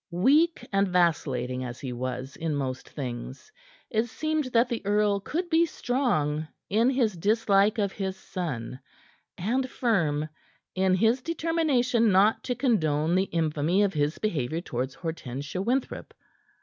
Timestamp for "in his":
6.71-7.15, 10.73-11.21